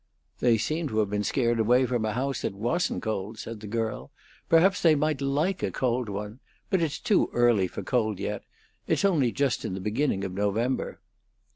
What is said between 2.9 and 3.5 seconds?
cold,"